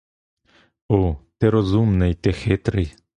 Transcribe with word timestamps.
О, 0.89 1.15
ти 1.37 1.49
розумний, 1.49 2.13
ти 2.13 2.33
хитрий! 2.33 2.95